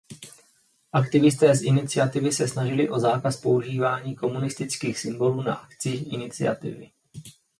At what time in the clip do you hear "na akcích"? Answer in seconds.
5.41-6.13